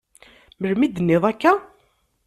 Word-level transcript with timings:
Melmi 0.59 0.83
i 0.85 0.87
d-tenniḍ 0.89 1.23
akka? 1.31 1.53